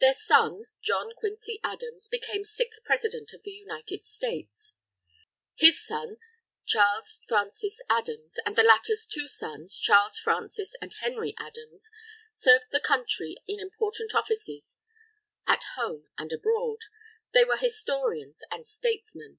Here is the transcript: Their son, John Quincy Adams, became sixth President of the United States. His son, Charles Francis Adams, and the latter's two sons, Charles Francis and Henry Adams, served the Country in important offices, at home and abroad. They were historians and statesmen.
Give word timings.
Their 0.00 0.14
son, 0.14 0.64
John 0.82 1.12
Quincy 1.16 1.60
Adams, 1.62 2.08
became 2.08 2.42
sixth 2.44 2.82
President 2.82 3.32
of 3.32 3.44
the 3.44 3.52
United 3.52 4.04
States. 4.04 4.74
His 5.54 5.86
son, 5.86 6.16
Charles 6.66 7.20
Francis 7.28 7.80
Adams, 7.88 8.34
and 8.44 8.56
the 8.56 8.64
latter's 8.64 9.06
two 9.06 9.28
sons, 9.28 9.78
Charles 9.78 10.18
Francis 10.18 10.74
and 10.82 10.94
Henry 10.98 11.36
Adams, 11.38 11.88
served 12.32 12.64
the 12.72 12.80
Country 12.80 13.36
in 13.46 13.60
important 13.60 14.12
offices, 14.12 14.76
at 15.46 15.62
home 15.76 16.08
and 16.18 16.32
abroad. 16.32 16.78
They 17.32 17.44
were 17.44 17.56
historians 17.58 18.40
and 18.50 18.66
statesmen. 18.66 19.38